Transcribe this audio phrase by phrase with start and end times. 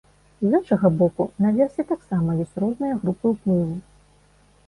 [0.43, 3.77] З іншага боку, наверсе таксама ёсць розныя групы ўплыву.